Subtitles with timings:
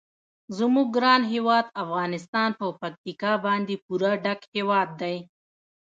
[0.57, 5.17] زموږ ګران هیواد افغانستان په پکتیکا باندې پوره ډک هیواد دی.